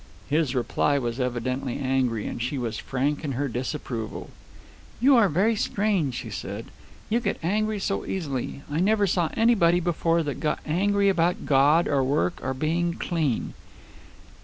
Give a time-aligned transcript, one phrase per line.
[0.27, 4.31] His reply was evidently angry, and she was frank in her disapproval.
[4.99, 6.65] "You are very strange," she said.
[7.07, 8.63] "You get angry so easily.
[8.71, 13.53] I never saw anybody before that got angry about God, or work, or being clean."